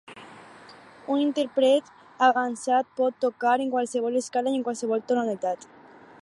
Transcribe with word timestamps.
Un 1.15 1.19
intèrpret 1.23 1.91
avançat 2.29 2.89
pot 3.01 3.21
tocar 3.27 3.53
en 3.67 3.71
qualsevol 3.77 4.19
escala 4.23 4.55
i 4.57 4.61
en 4.63 4.65
qualsevol 4.71 5.05
tonalitat. 5.13 5.71